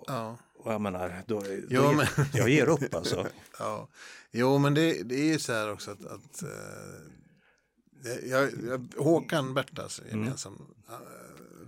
[0.07, 0.37] Ja.
[0.59, 3.27] Och jag menar, då, då Jo, men- jag ger upp alltså.
[3.59, 3.87] Ja,
[4.31, 9.53] jo men det, det är ju så här också att, att eh, jag, jag, Håkan
[9.53, 10.95] Bertas gemensam eh,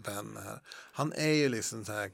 [0.05, 0.61] vän här,
[0.93, 2.11] han är ju liksom så här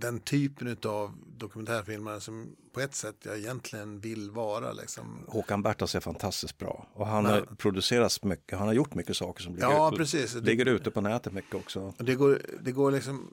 [0.00, 5.24] den typen av dokumentärfilmare som på ett sätt jag egentligen vill vara liksom.
[5.28, 9.42] Håkan Bertas är fantastiskt bra och han har producerat mycket, han har gjort mycket saker
[9.42, 10.34] som ligger, Ja, precis.
[10.34, 11.94] Ligger ute på nätet mycket också.
[11.98, 13.32] Det går, det går liksom,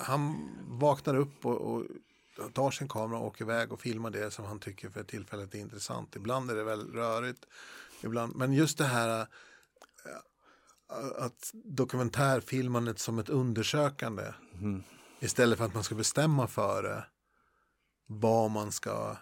[0.00, 1.84] han vaknar upp och, och
[2.52, 5.58] tar sin kamera och åker iväg och filmar det som han tycker för tillfället är
[5.58, 6.16] intressant.
[6.16, 7.46] Ibland är det väl rörigt,
[8.00, 9.26] ibland, men just det här eh,
[11.24, 14.22] att dokumentärfilmandet som ett undersökande
[15.20, 17.04] istället för att man ska bestämma före
[18.06, 19.16] vad man ska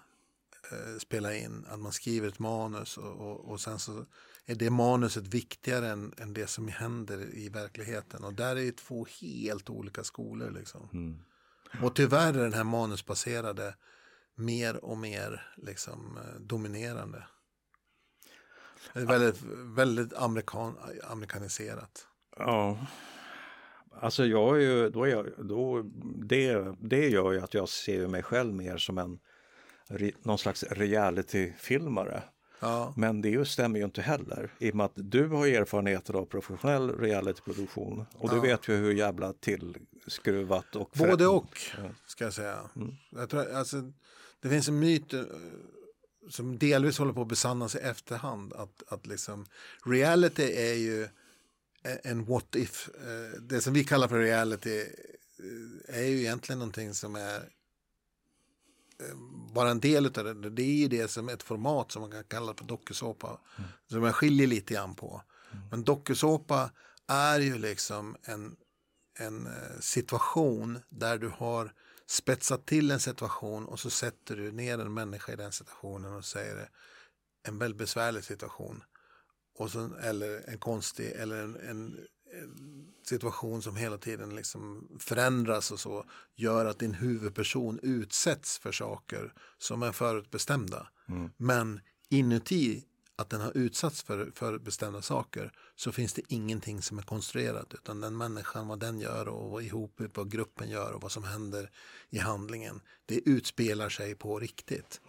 [0.73, 4.05] eh, spela in, att man skriver ett manus och, och, och sen så
[4.50, 8.24] är det manuset viktigare än, än det som händer i verkligheten.
[8.24, 10.88] Och där är det två helt olika skolor liksom.
[10.92, 11.18] Mm.
[11.82, 13.74] Och tyvärr är den här manusbaserade
[14.34, 17.26] mer och mer liksom, eh, dominerande.
[18.92, 19.42] Det är väldigt,
[19.76, 22.06] väldigt amerikan, amerikaniserat.
[22.37, 22.87] Ja.
[23.90, 25.82] Alltså jag är ju, då är jag, då,
[26.16, 29.18] det, det gör ju att jag ser mig själv mer som en
[30.22, 32.22] någon slags realityfilmare.
[32.61, 32.94] Ja.
[32.97, 36.90] Men det stämmer ju inte heller i och med att du har erfarenheter av professionell
[36.99, 38.42] realityproduktion och du Ja.
[38.42, 41.59] vet ju hur jävla tillskruvat och Både och,
[42.07, 42.59] ska jag säga.
[43.11, 43.92] Jag tror, alltså,
[44.40, 45.23] det finns en myt eh,
[46.31, 48.53] som delvis håller på att besannas i efterhand.
[48.53, 49.47] Att, att liksom,
[49.87, 51.03] reality är ju
[51.85, 52.88] e- en what if.
[52.94, 57.42] Eh, Det som vi kallar för reality eh, är ju egentligen någonting som är
[59.54, 60.50] bara en del av det.
[60.50, 63.40] Det är ju det som ett format som man kan kalla för dokusåpa.
[63.90, 65.22] Som man skiljer lite grann på.
[65.70, 66.70] Men dokusåpa
[67.06, 68.56] är ju liksom en,
[69.18, 71.72] en eh, situation där du har
[72.06, 76.24] spetsat till en situation och så sätter du ner en människa i den situationen och
[76.24, 76.68] säger
[77.42, 78.84] en väldigt besvärlig situation.
[79.54, 82.06] Och så, eller en konstig eller en, en
[83.09, 89.33] situation som hela tiden liksom förändras och så gör att din huvudperson utsätts för saker
[89.59, 90.88] som är förutbestämda.
[91.37, 92.85] Men inuti
[93.17, 97.75] att den har utsatts för, för bestämda saker så finns det ingenting som är konstruerat
[97.75, 101.25] utan den människan, vad den gör och vad ihop vad gruppen gör och vad som
[101.25, 101.71] händer
[102.11, 105.01] i handlingen det utspelar sig på riktigt.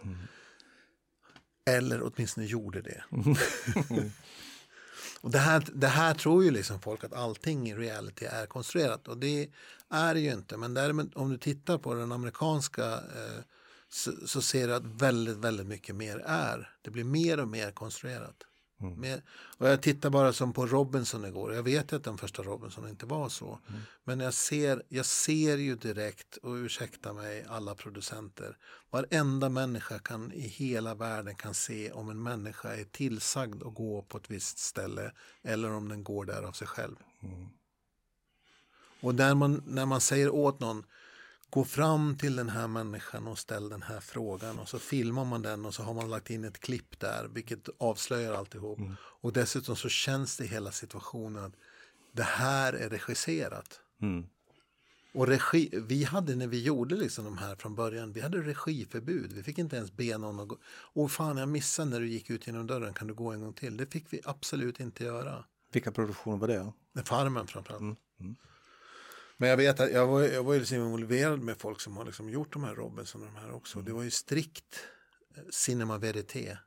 [1.64, 3.04] Eller åtminstone gjorde det.
[5.20, 9.08] och det här, det här tror ju liksom folk att allting i reality är konstruerat
[9.08, 9.50] och det
[9.90, 10.56] är det ju inte.
[10.56, 13.42] Men däremot om du tittar på den amerikanska eh,
[13.88, 16.74] så, så ser du att väldigt, väldigt mycket mer är.
[16.82, 18.36] Det blir mer och mer konstruerat.
[18.82, 19.22] Mer,
[19.58, 21.54] och jag tittar bara som på Robinson igår.
[21.54, 23.58] Jag vet att den första Robinson inte var så.
[24.04, 28.56] Men jag ser, jag ser ju direkt, och ursäkta mig alla producenter,
[28.90, 34.02] varenda människa kan, i hela världen kan se om en människa är tillsagd att gå
[34.02, 35.12] på ett visst ställe
[35.42, 36.96] eller om den går där av sig själv.
[39.00, 40.84] Och när man, när man säger åt någon
[41.50, 45.42] gå fram till den här människan och ställ den här frågan och så filmar man
[45.42, 48.78] den och så har man lagt in ett klipp där vilket avslöjar alltihop.
[48.96, 51.52] Och dessutom så känns det i hela situationen att
[52.12, 53.80] det här är regisserat.
[54.02, 54.26] Mm.
[55.12, 59.32] Och regi, vi hade när vi gjorde liksom de här från början, vi hade regiförbud.
[59.32, 60.58] Vi fick inte ens be någon att gå.
[60.92, 63.52] Åh fan, jag missade när du gick ut genom dörren, kan du gå en gång
[63.52, 63.76] till?
[63.76, 65.44] Det fick vi absolut inte göra.
[65.72, 66.72] Vilka produktioner var det?
[67.04, 67.80] Farmen framförallt.
[67.80, 68.36] Mm, mm.
[69.40, 72.04] Men jag vet att jag var, jag var ju liksom involverad med folk som har
[72.04, 73.80] liksom gjort de här Robinson och de här också.
[73.80, 74.80] Det var ju strikt
[75.36, 76.58] eh, cinema verité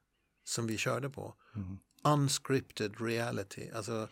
[0.43, 1.35] som vi körde på.
[1.55, 1.77] Mm.
[2.03, 3.69] Unscripted reality.
[3.69, 4.07] Alltså,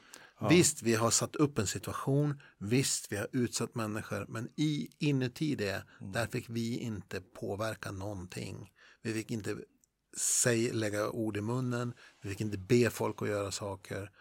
[0.49, 2.41] Visst, vi har satt upp en situation.
[2.57, 4.25] Visst, vi har utsatt människor.
[4.29, 8.71] Men i, inuti det, där fick vi inte påverka någonting.
[9.01, 9.57] Vi fick inte
[10.17, 11.93] säg, lägga ord i munnen.
[12.21, 14.11] Vi fick inte be folk att göra saker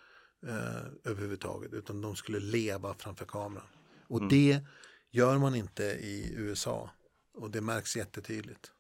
[0.46, 1.72] eh, överhuvudtaget.
[1.72, 3.66] Utan de skulle leva framför kameran.
[4.11, 4.61] Och det
[5.11, 6.90] gör man inte i USA.
[7.35, 8.73] Och det märks jättetydligt.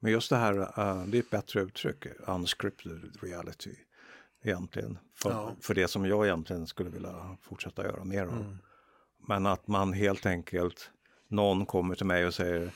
[0.00, 3.74] Men just det här, eh, det är ett bättre uttryck, unscripted reality
[4.44, 4.98] egentligen.
[5.14, 5.56] För, Ja.
[5.60, 8.56] för det som jag egentligen skulle vilja fortsätta göra mer av.
[9.28, 10.90] Men att man helt enkelt,
[11.28, 12.70] någon kommer till mig och säger,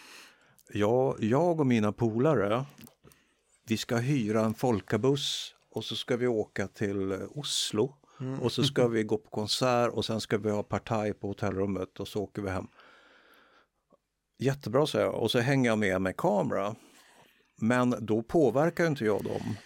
[0.72, 2.64] ja, jag och mina polare,
[3.66, 7.18] vi ska hyra en folkabuss och så ska vi åka till eh,
[8.20, 8.44] Oslo.
[8.44, 12.00] Och så ska vi gå på konsert och sen ska vi ha partaj på hotellrummet
[12.00, 12.66] och så åker vi hem.
[14.38, 15.14] Jättebra, säger jag.
[15.14, 16.74] Och så hänger jag med med kamera.
[17.56, 19.56] Men då påverkar inte jag dem.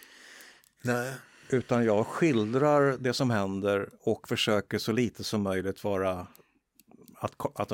[0.83, 1.12] Nej.
[1.51, 6.27] Utan jag skildrar det som händer och försöker så lite som möjligt vara
[7.14, 7.73] att, att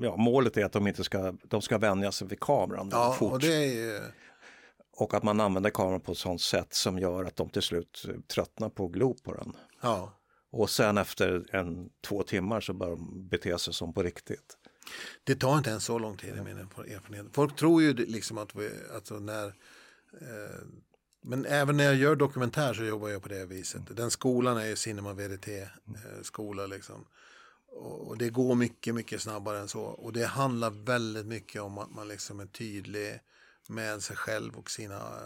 [0.00, 3.32] ja, målet är att de inte ska, de ska vänja sig vid kameran Ja, fort.
[3.32, 4.00] och det är ju...
[4.96, 8.06] och att man använder kameran på ett sånt sätt som gör att de till slut
[8.28, 9.56] tröttnar på att glo på den.
[9.80, 10.12] Ja.
[10.50, 14.56] Och sen efter en, två timmar så börjar de bete sig som på riktigt.
[15.24, 17.26] Det tar inte ens så lång tid i min erfarenhet.
[17.32, 19.46] Folk tror ju liksom att vi, alltså när,
[20.20, 20.64] eh,
[21.22, 23.96] men även när jag gör dokumentär så jobbar jag på det viset.
[23.96, 27.06] Den skolan är ju Cinema Verité eh, skola liksom.
[27.66, 29.82] Och, och det går mycket, mycket snabbare än så.
[29.82, 33.20] Och det handlar väldigt mycket om att man liksom är tydlig
[33.68, 35.20] med sig själv och sina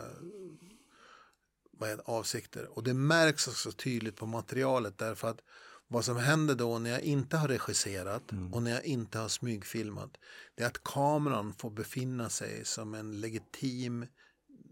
[1.73, 2.79] det, avsikter.
[2.79, 5.41] Och det märks också tydligt på materialet därför att
[5.89, 8.23] vad som händer då när jag inte har regisserat
[8.53, 10.17] och när jag inte har smygfilmat.
[10.55, 14.07] Det är att kameran får befinna sig som en legitim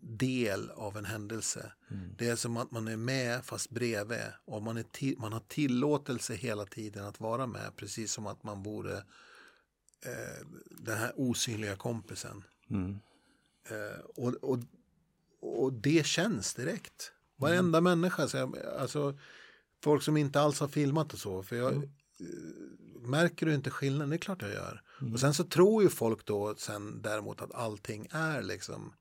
[0.00, 1.72] del av en händelse.
[2.18, 6.34] Det är som att man är med fast bredvid och man, är man har tillåtelse
[6.34, 7.76] hela tiden att vara med.
[7.76, 8.96] Precis som att man vore
[10.06, 12.44] eh, den här osynliga kompisen.
[12.70, 12.98] Mm.
[13.68, 14.58] Eh, och, och,
[15.40, 17.12] och det känns direkt.
[17.36, 19.18] Varenda människa, så jag, alltså
[19.82, 21.42] folk som inte alls har filmat och så.
[21.42, 21.80] För jag, eh,
[23.06, 24.10] Märker du inte skillnaden?
[24.10, 24.82] Det är klart jag gör.
[25.12, 28.92] Och sen så tror ju folk då sen däremot att allting är liksom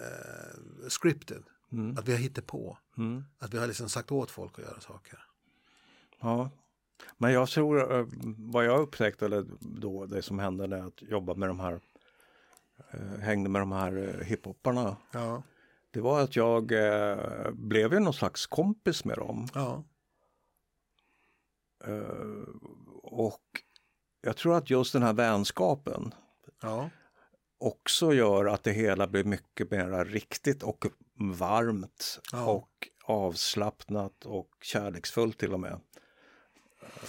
[0.00, 1.42] eh, scripted.
[1.72, 1.98] Mm.
[1.98, 2.78] Att vi har hittat på.
[2.98, 3.24] Mm.
[3.38, 5.24] Att vi har liksom sagt åt folk att göra saker.
[6.20, 6.50] Ja.
[7.18, 11.40] Men jag tror, eh, vad jag upptäckte, eller då det som hände när jag jobbade
[11.40, 11.80] med de här,
[13.20, 14.96] hängde med de här eh, hiphopparna.
[15.12, 15.42] Ja.
[15.90, 19.48] Det var att jag eh, blev ju någon slags kompis med dem.
[19.54, 19.84] Ja.
[21.84, 22.44] Eh,
[23.02, 23.42] och
[24.20, 26.14] jag tror att just den här vänskapen
[26.62, 26.90] Ja.
[27.58, 30.84] också gör att det hela blir mycket mer riktigt och
[31.36, 35.80] varmt och avslappnat och kärleksfullt till och med.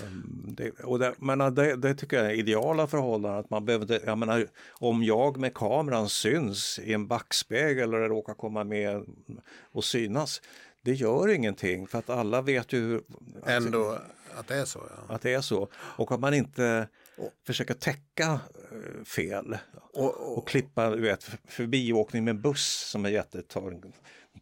[0.03, 3.39] Ehm, Det, och det, men det, det tycker jag är ideala förhållanden.
[3.39, 8.33] Att man behöver, jag menar, om jag med kameran syns i en backspegel eller råkar
[8.33, 9.05] komma med
[9.71, 10.41] och synas,
[10.81, 13.03] det gör ingenting för att alla vet ju hur-
[13.45, 13.97] Ändå
[14.35, 14.79] att det är så.
[15.07, 15.15] Ja.
[15.15, 15.67] att det är så.
[15.75, 16.87] Och att man inte
[17.47, 18.39] försöker täcka
[18.71, 19.57] eh, fel
[19.93, 23.93] Och, och, och klippa du vet, förbiåkning med buss som är jätte, tar en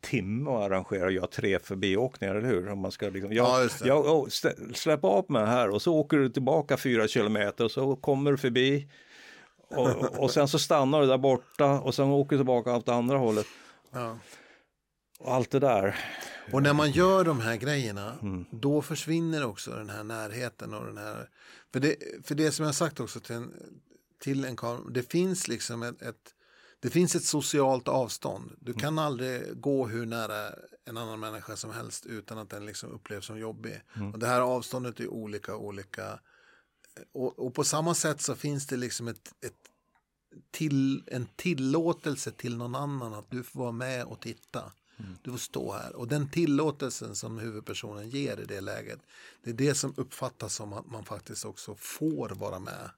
[0.01, 2.69] timme och göra tre förbiåkningar, eller hur?
[2.69, 3.87] Om man ska liksom, Ja, jag, det.
[3.87, 4.31] jag,
[4.75, 8.37] släpp av mig här och så åker du tillbaka fyra kilometer och så kommer du
[8.37, 8.87] förbi
[9.67, 13.17] och, och sen så stannar du där borta och sen åker du tillbaka åt andra
[13.17, 13.47] hållet.
[13.91, 14.17] ja.
[15.19, 15.95] Och allt det där.
[16.51, 18.17] och när man gör de här grejerna,
[18.51, 21.29] då försvinner också den här närheten och den här...
[21.73, 23.53] För det, för det som jag sagt också till en,
[24.19, 26.35] till en kamera, det finns liksom ett, ett
[26.81, 28.51] det finns ett socialt avstånd.
[28.59, 32.91] Du kan aldrig gå hur nära en annan människa som helst utan att den liksom
[32.91, 33.81] upplevs som jobbig.
[34.13, 36.19] Och det här avståndet är olika, olika.
[37.11, 39.53] Och, och på samma sätt så finns det liksom ett, ett
[40.51, 44.71] till, en tillåtelse till någon annan att du får vara med och titta.
[45.23, 45.95] Du får stå här.
[45.95, 48.99] Och den tillåtelsen som huvudpersonen ger i det läget,
[49.43, 52.89] det är det som uppfattas som att man faktiskt också får vara med.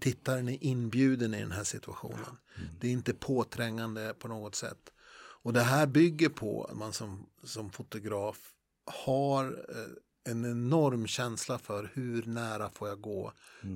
[0.00, 2.36] Tittaren är inbjuden i den här situationen.
[2.80, 4.92] Det är inte påträngande på något sätt.
[5.42, 8.52] Och det här bygger på att man som, som fotograf
[8.84, 13.32] har eh, en enorm känsla för hur nära får jag gå?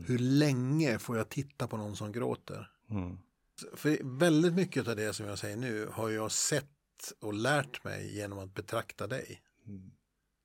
[0.06, 2.70] Hur länge får jag titta på någon som gråter?
[2.90, 3.18] Mm.
[3.74, 6.66] För väldigt mycket av det som jag säger nu har jag sett
[7.20, 9.42] och lärt mig genom att betrakta dig.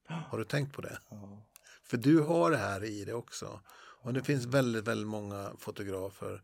[0.08, 1.00] Har du tänkt på det?
[1.10, 1.46] Ja.
[1.84, 3.60] För du har det här i det också.
[4.06, 6.42] Och det finns väldigt, väldigt många fotografer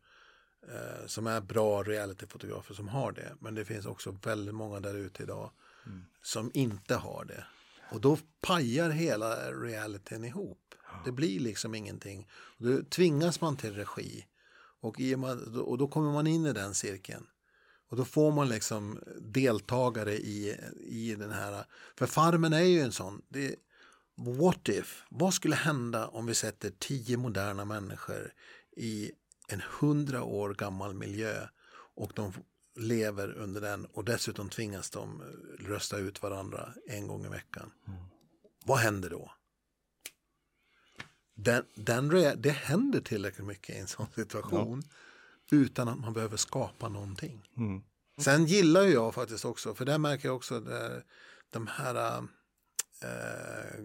[0.68, 3.36] eh, som är bra realityfotografer som har det.
[3.40, 5.52] Men det finns också väldigt många där ute idag
[6.22, 7.46] som inte har det.
[7.92, 10.76] Och då pajar hela realityn ihop.
[11.06, 12.28] Det blir liksom ingenting.
[12.58, 14.26] Då tvingas man till regi.
[14.82, 17.28] Och, i och, med, och då kommer man in i den cirkeln.
[17.90, 21.66] Och då får man liksom deltagare i, i den här.
[21.96, 23.22] För Farmen är ju en sån.
[23.30, 23.56] Det,
[24.16, 25.04] what if?
[25.10, 28.34] Vad skulle hända om vi sätter tio moderna människor
[28.72, 29.12] i
[29.48, 31.48] en hundra år gammal miljö
[31.96, 32.34] och de
[32.76, 35.22] lever under den och dessutom tvingas de
[35.60, 37.72] rösta ut varandra en gång i veckan.
[38.66, 39.32] Vad händer då?
[41.36, 42.10] Den, den,
[42.42, 44.84] det händer tillräckligt mycket i en sån situation
[45.52, 47.50] utan att man behöver skapa någonting.
[47.58, 47.84] Mm.
[48.18, 51.04] Sen gillar jag faktiskt också, för där märker jag också där,
[51.50, 52.28] de här
[53.04, 53.80] eh,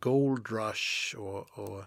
[0.00, 1.84] Gold Rush och, och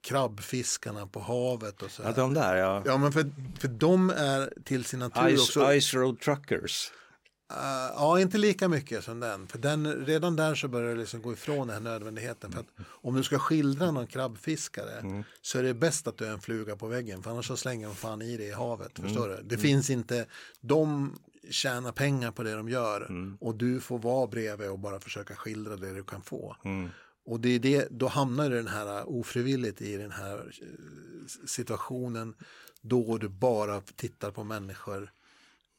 [0.00, 2.82] krabbfiskarna på havet och så Ja, de där ja.
[2.86, 5.80] Ja, men för, för de är till sin natur Ice, också.
[5.80, 6.90] Ice Road Truckers.
[7.50, 9.46] Eh, ja, inte lika mycket som den.
[9.46, 12.52] För den, redan där så börjar det liksom gå ifrån den här nödvändigheten.
[12.52, 16.30] För att om du ska skildra någon krabbfiskare så är det bäst att du är
[16.30, 17.22] en fluga på väggen.
[17.22, 18.92] För annars så slänger de fan i det i havet.
[18.94, 19.42] Förstår du?
[19.42, 20.26] Det finns inte,
[20.60, 21.12] de
[21.50, 23.08] tjänar pengar på det de gör.
[23.40, 26.56] Och du får vara bredvid och bara försöka skildra det du kan få.
[26.64, 26.88] Mm.
[27.26, 31.46] Och det är det, då hamnar du den här uh, ofrivilligt i den här eh,
[31.46, 32.34] situationen
[32.80, 35.12] då du bara tittar på människor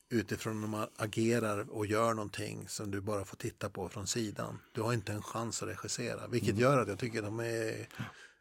[0.10, 4.60] utifrån när man agerar och gör någonting som du bara får titta på från sidan.
[4.72, 7.88] Du har inte en chans att regissera, vilket gör att jag tycker de är...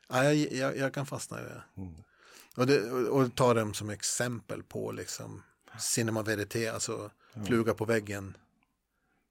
[0.09, 1.63] Ja, jag, jag, jag kan fastna i det.
[2.57, 5.43] Och, det och ta dem som exempel på liksom
[5.79, 7.11] cinema verité, alltså
[7.47, 8.37] fluga på väggen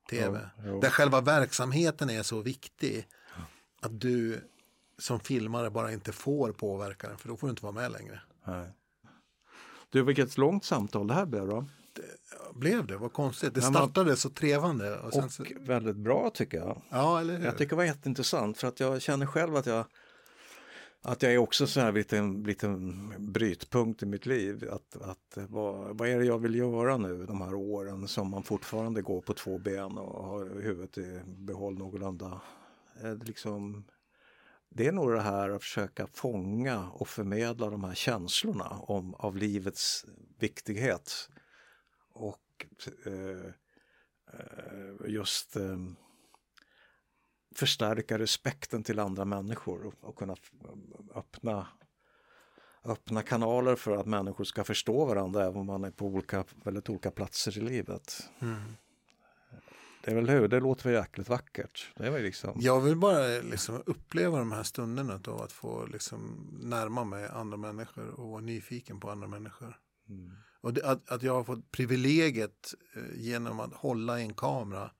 [0.10, 0.50] tv.
[0.58, 0.80] Ja, ja.
[0.80, 3.08] Där själva verksamheten är så viktig
[3.82, 4.42] att du
[4.98, 8.22] som filmare bara inte får påverka den för då får du inte vara med längre.
[8.48, 8.70] Nej.
[9.90, 11.66] Du, vilket långt samtal det här blev då.
[12.54, 12.98] Blev det?
[12.98, 13.54] Vad konstigt.
[13.54, 15.00] Det Ja, startade så trevande.
[15.00, 16.82] Och sen Och så, väldigt bra tycker jag.
[16.90, 17.46] ja, eller hur?
[17.46, 19.86] Jag tycker det var jätteintressant för att jag känner själv att jag
[21.06, 24.70] att jag är också så här liten, liten brytpunkt i mitt liv.
[24.72, 28.44] Att, att vad, vad är det jag vill göra nu de här åren som man
[28.44, 32.42] fortfarande går på två ben och har huvudet i behåll någorlunda.
[33.04, 33.86] Eh, liksom,
[34.70, 39.38] det är nog det här att försöka fånga och förmedla de här känslorna om, av
[39.38, 40.06] livets
[40.40, 41.30] viktighet.
[42.14, 42.66] Och
[43.06, 43.52] eh,
[44.34, 45.78] eh just eh,
[47.56, 50.36] förstärka respekten till andra människor och, och kunna
[51.16, 51.68] öppna,
[52.86, 56.90] öppna kanaler för att människor ska förstå varandra även om man är på olika, väldigt
[56.90, 58.30] olika platser i livet.
[58.40, 58.76] Mm.
[60.06, 60.48] Det är väl hur?
[60.48, 61.92] Det låter väl jäkligt vackert.
[61.96, 62.58] Det är väl liksom...
[62.62, 67.58] Jag vill bara liksom uppleva de här stunderna av att få liksom närma mig andra
[67.58, 69.78] människor och vara nyfiken på andra människor.
[70.10, 70.32] Mm.
[70.62, 74.92] Och det, att, att jag har fått privilegiet eh, genom att hålla i en kamera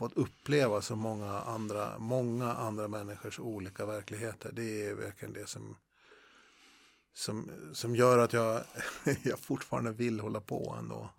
[0.00, 4.50] fått uppleva så många andra, många andra människors olika verkligheter.
[4.52, 5.76] Det är verkligen det som,
[7.14, 8.62] som, som gör att jag,
[9.22, 11.10] jag fortfarande vill hålla på ändå.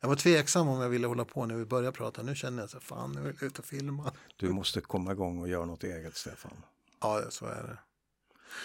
[0.00, 2.22] Jag var tveksam om jag ville hålla på när vi började prata.
[2.22, 4.12] Nu känner jag så fan nu vill jag ut och filma.
[4.36, 6.62] Du måste komma igång och göra något eget, Stefan.
[7.00, 7.78] Ja, så är det.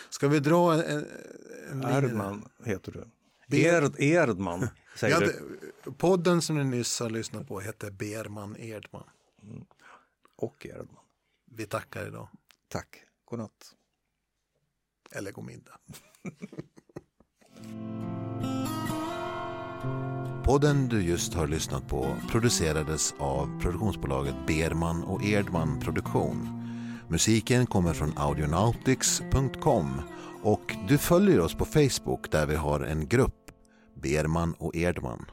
[0.09, 1.05] Ska vi dra en,
[1.71, 1.83] en?
[1.83, 3.05] Erdman heter du.
[3.51, 9.03] Erd, Erdman, säger Ja, det, podden som ni nyss har lyssnat på heter Berman Edman.
[10.35, 11.03] Och Erdman.
[11.51, 12.27] Vi tackar idag.
[12.67, 13.03] Tack.
[13.25, 13.75] Godnatt.
[15.11, 15.79] Eller god middag.
[20.45, 26.61] Podden du just har lyssnat på producerades av produktionsbolaget Berman och Erdman Produktion.
[27.09, 30.01] Musiken kommer från audionautics.com
[30.45, 33.51] och du följer oss på Facebook där vi har en grupp
[33.93, 35.25] Berman och Erdman.